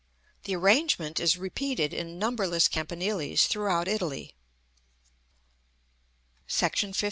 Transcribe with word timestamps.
The 0.45 0.55
arrangement 0.55 1.19
is 1.19 1.37
repeated 1.37 1.93
in 1.93 2.17
numberless 2.17 2.67
campaniles 2.67 3.45
throughout 3.45 3.87
Italy.§ 3.87 4.33
XV. 6.75 6.97